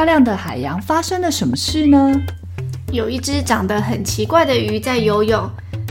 [0.00, 2.10] 漂亮的海洋发生了什么事呢？
[2.90, 5.46] 有一只长得很奇怪的鱼在游泳，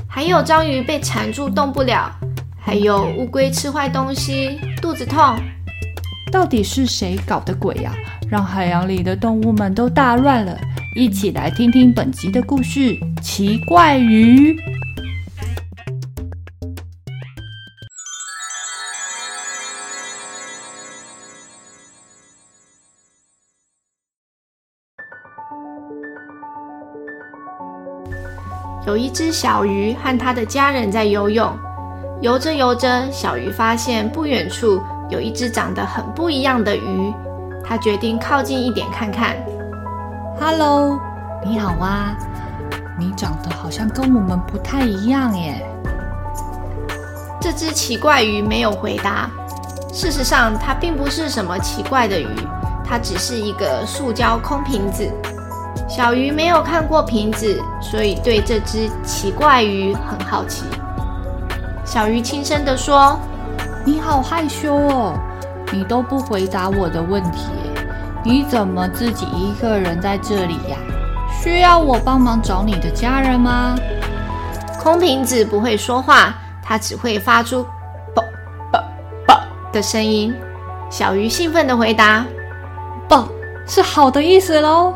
[0.07, 2.11] 还有章鱼被缠住动不了，
[2.59, 5.37] 还有乌龟吃坏东西，肚子痛。
[6.31, 7.93] 到底是谁搞的鬼呀？
[8.27, 10.57] 让海洋里的动物们都大乱了。
[10.95, 14.59] 一起来听听本集的故事：奇怪鱼。
[28.89, 31.55] 有一只小鱼和它的家人在游泳，
[32.21, 37.13] 游着游着，小鱼发现不远处有一只长得很不一样的鱼，
[37.63, 39.35] 它决定靠近一点看看。
[40.39, 40.99] Hello，
[41.45, 42.17] 你好啊，
[42.97, 45.63] 你长得好像跟我们不太一样耶。
[47.39, 49.29] 这只奇怪鱼没有回答。
[49.93, 52.27] 事实上，它并不是什么奇怪的鱼，
[52.83, 55.07] 它只是一个塑胶空瓶子。
[55.89, 60.63] 小鱼没有看过瓶子，所以对这只奇怪鱼很好奇。
[61.83, 63.19] 小鱼轻声地说
[63.83, 65.19] ：“你好害羞哦，
[65.71, 67.49] 你都不回答我的问题。
[68.23, 70.77] 你怎么自己一个人在这里呀？
[71.41, 73.75] 需要我帮忙找你的家人吗？”
[74.79, 77.65] 空瓶子不会说话，它只会发出
[78.13, 78.23] “啵
[78.71, 78.79] 啵
[79.25, 79.41] 啵”
[79.73, 80.31] 的声音。
[80.91, 82.23] 小鱼兴奋地回答
[83.09, 83.27] ：“啵，
[83.65, 84.93] 是好的意思喽。”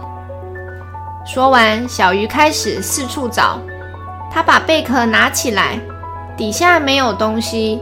[1.25, 3.57] 说完，小鱼开始四处找。
[4.29, 5.79] 它把贝壳拿起来，
[6.35, 7.81] 底下没有东西。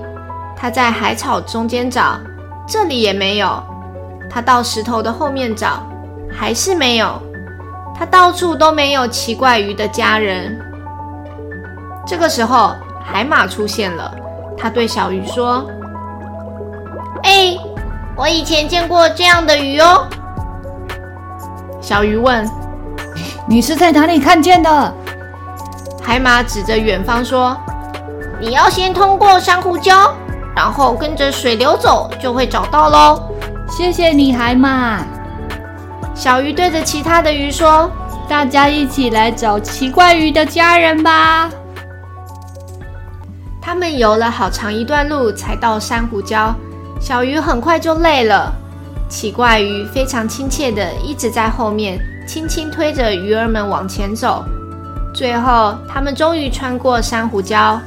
[0.55, 2.19] 它在海草中间找，
[2.67, 3.61] 这里也没有。
[4.29, 5.81] 它到石头的后面找，
[6.31, 7.19] 还是没有。
[7.97, 10.59] 它到处都没有奇怪鱼的家人。
[12.05, 14.13] 这个时候，海马出现了。
[14.55, 15.65] 它对小鱼说
[17.23, 17.57] ：“哎，
[18.15, 20.07] 我以前见过这样的鱼哦。”
[21.81, 22.47] 小鱼问。
[23.51, 24.93] 你是在哪里看见的？
[26.01, 27.53] 海马指着远方说
[28.39, 30.09] ：“你要先通过珊瑚礁，
[30.55, 33.21] 然后跟着水流走，就会找到喽。”
[33.69, 35.01] 谢谢你，海马。
[36.15, 37.91] 小鱼对着其他的鱼说
[38.25, 41.49] ：“大家一起来找奇怪鱼的家人吧。”
[43.61, 46.53] 他们游了好长一段路才到珊瑚礁，
[47.01, 48.49] 小鱼很快就累了。
[49.09, 51.99] 奇怪鱼非常亲切的一直在后面。
[52.27, 54.45] 轻轻推着鱼儿们往前走，
[55.13, 57.77] 最后他们终于穿过珊瑚礁。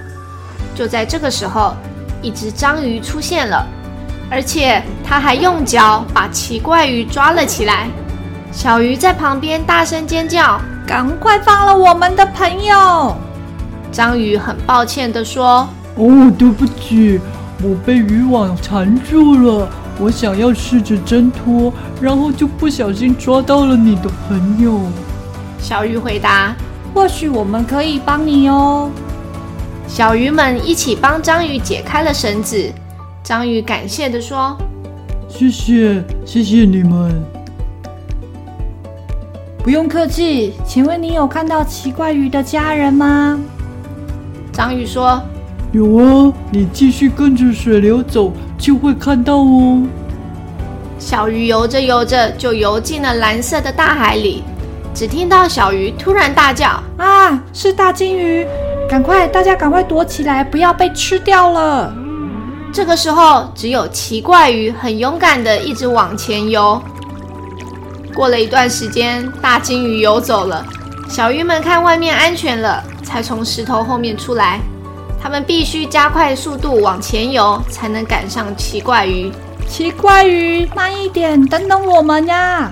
[0.74, 1.74] 就在这个时候，
[2.20, 3.66] 一只章鱼出现了，
[4.30, 7.88] 而且它还用脚把奇怪鱼抓了起来。
[8.52, 13.16] 小鱼在旁边大声尖叫：“赶快放了我们的朋友！”
[13.90, 17.20] 章鱼很抱歉地说：“哦，对不起，
[17.62, 19.68] 我被渔网缠住了。”
[19.98, 24.80] 我想要试着挣脱，然后就不小心抓到了你的朋友。
[25.58, 26.54] 小鱼回答
[26.92, 28.90] ：“或许我们可以帮你哦。”
[29.86, 32.72] 小鱼们一起帮章鱼解开了绳子。
[33.22, 34.56] 章鱼感谢的说
[35.28, 37.22] ：“谢谢，谢谢你们。”
[39.62, 40.52] 不用客气。
[40.66, 43.38] 请问你有看到奇怪鱼的家人吗？
[44.52, 45.22] 章鱼说
[45.72, 48.32] ：“有啊，你继续跟着水流走。”
[48.64, 49.82] 就会看到哦。
[50.98, 54.42] 小鱼游着游着就游进了蓝色的大海里，
[54.94, 58.46] 只听到小鱼突然大叫：“啊，是大金鱼！
[58.88, 61.94] 赶快，大家赶快躲起来，不要被吃掉了！”
[62.72, 66.80] 这个时候，只有奇怪鱼很勇敢的一直往前游。
[68.14, 70.64] 过了一段时间，大金鱼游走了，
[71.06, 74.58] 小鱼们看外面安全了，才从石头后面出来。
[75.24, 79.32] 他们必须加快速度往前游，才能赶上奇怪鱼。
[79.66, 82.70] 奇怪鱼，慢一点，等等我们呀！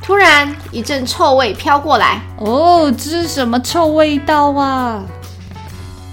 [0.00, 2.20] 突然，一阵臭味飘过来。
[2.38, 5.02] 哦，这是什么臭味道啊？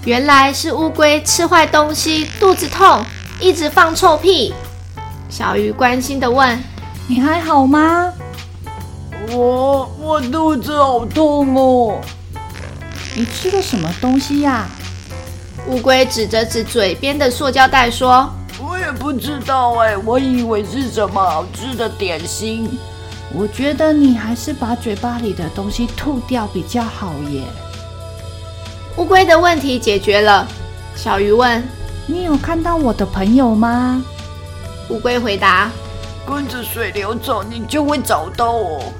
[0.04, 3.04] 原来是乌龟吃坏东西，肚子痛，
[3.38, 4.52] 一直放臭屁。
[5.30, 6.58] 小鱼关心的问
[7.06, 8.12] ：“你还好吗？”
[9.30, 12.00] 我我肚子好痛哦。
[13.14, 14.66] 你吃了什么东西呀？
[15.66, 18.30] 乌龟指着指嘴边的塑胶袋说
[18.60, 22.78] ：“我也不知道哎，我以为是什么好吃的点心。
[23.32, 27.42] 我觉得你还是把嘴巴里的东西吐掉比较好耶。”
[28.96, 30.46] 乌龟的问题解决了。
[30.94, 31.66] 小鱼问
[32.06, 34.04] ：“你有看到我的朋友吗？”
[34.90, 35.70] 乌龟回答
[36.28, 38.92] ：“跟着水流走，你就会找到我。”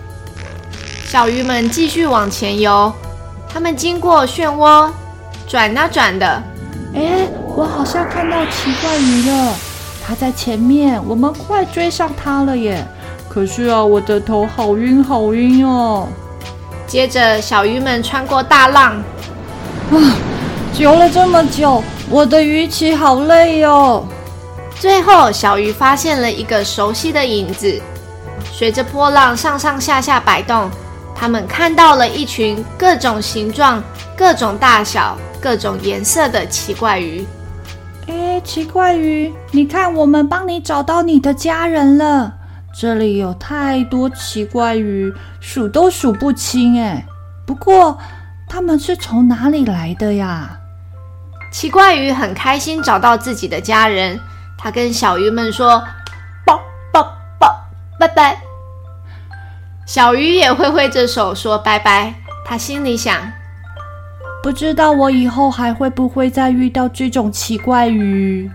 [1.07, 2.91] 小鱼们继续往前游，
[3.49, 4.91] 他们经过漩涡，
[5.47, 6.43] 转啊转的。
[6.95, 9.53] 哎，我好像看到奇怪鱼了，
[10.07, 12.87] 它在前面，我们快追上它了耶！
[13.29, 16.07] 可是啊，我的头好晕好晕哦。
[16.87, 18.93] 接着，小鱼们穿过大浪，
[19.91, 19.97] 啊，
[20.79, 24.05] 游了这么久，我的鱼鳍好累哦。
[24.79, 27.81] 最后，小鱼发现了一个熟悉的影子，
[28.53, 30.71] 随着波浪上上下下摆动，
[31.13, 33.83] 他们看到了一群各种形状、
[34.17, 37.23] 各种大小、各种颜色的奇怪鱼。
[38.07, 42.33] 哎，奇怪鱼，你看，我们帮你找到你的家人了。
[42.75, 47.05] 这里有太多奇怪鱼，数都数不清哎。
[47.47, 47.99] 不过，
[48.49, 50.61] 他们是从哪里来的呀？
[51.53, 54.19] 奇怪鱼很开心找到自己的家人。
[54.57, 55.85] 他跟小鱼们说
[56.47, 56.59] ：“抱
[56.91, 57.03] 抱
[57.39, 57.55] 抱，
[58.01, 58.41] 拜拜。”
[59.85, 62.15] 小鱼也挥挥着手说：“拜拜。”
[62.47, 63.31] 他心里想
[64.45, 68.51] ：“不知道我以后还会不会再遇到这种奇怪鱼。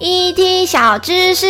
[0.00, 1.46] ”，ET 小知识，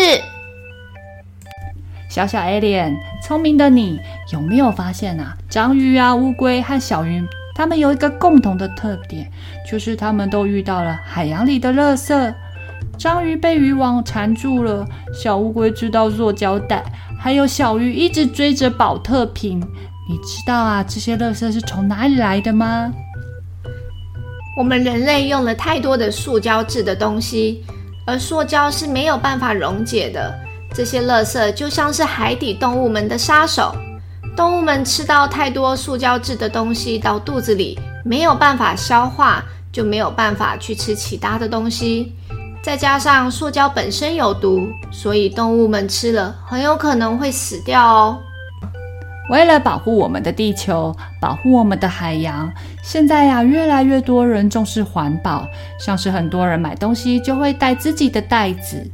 [2.11, 2.97] 小小 Alien，
[3.27, 3.99] 聪明的你
[4.31, 5.35] 有没有发现啊？
[5.49, 9.31] 章鱼啊、乌龟和小鱼，它们有一个共同的特点，
[9.71, 12.35] 就是他们都遇到了海洋里的垃圾。
[12.99, 16.85] 章鱼被渔网缠住了，小乌龟知道塑胶袋，
[17.19, 19.61] 还有小鱼一直追着宝特瓶。
[20.09, 22.93] 你知道啊，这些垃圾是从哪里来的吗？
[24.57, 27.65] 我们人类用了太多的塑胶制的东西。
[28.07, 30.39] 而塑胶是没有办法溶解的，
[30.75, 33.75] 这些垃圾就像是海底动物们的杀手。
[34.37, 42.13] 动物们吃到太多塑胶制的东西到肚子里，没有办法消化，就没有办法去吃其他的东西。
[42.61, 48.19] 再加上塑胶本身有毒，所以动物们吃了很有可能会死掉哦。
[49.31, 52.53] 为了保护我们的地球，保护我们的海洋，
[52.83, 55.47] 现在呀，越来越多人重视环保，
[55.79, 58.85] 像是很多人买东西就会带自己的袋子，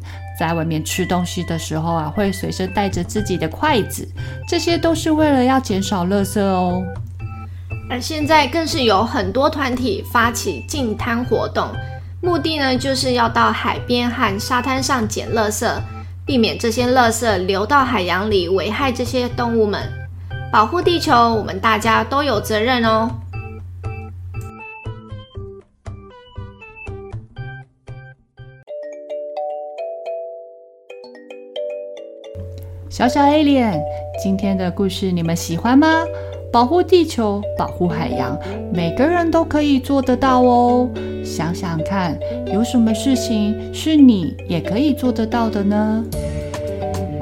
[0.41, 4.09] 在外面吃东西的时候啊，会随身带着自己的筷子，
[4.49, 6.83] 这些都是为了要减少垃圾哦。
[7.91, 11.69] 而现在更是有很多团体发起净滩活动，
[12.23, 15.71] 目的呢，就是要到海边和沙滩上捡垃圾，
[16.25, 19.87] 避免这些垃圾流到海洋里，危害这些动物们。
[20.51, 23.11] 保护地球，我们大家都有责任哦。
[32.91, 33.81] 小小 Alien，
[34.21, 36.05] 今天的故事你们喜欢吗？
[36.53, 38.37] 保护地球，保护海洋，
[38.75, 40.91] 每个人都可以做得到哦。
[41.25, 42.19] 想想看，
[42.53, 46.05] 有什么事情是你也可以做得到的呢？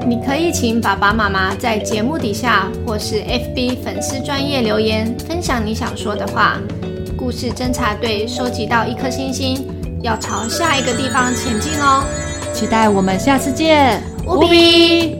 [0.07, 6.57] 你可以请爸爸妈妈在节目底下或是 FB 粉丝专业留言，分享你想说的话。
[7.15, 9.67] 故事侦查队收集到一颗星星，
[10.01, 12.03] 要朝下一个地方前进哦。
[12.55, 15.18] 期待我们下次见，乌比。